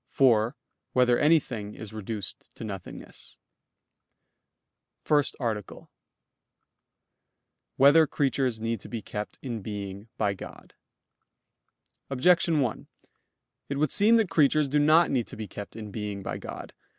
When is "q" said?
5.85-5.89